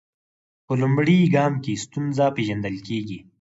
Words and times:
په 0.65 0.73
لومړي 0.81 1.19
ګام 1.35 1.53
کې 1.63 1.81
ستونزه 1.83 2.25
پیژندل 2.35 2.75
کیږي. 2.87 3.19